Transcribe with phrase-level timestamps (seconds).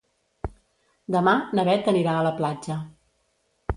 [1.15, 2.79] Demà na Bet anirà a la platja.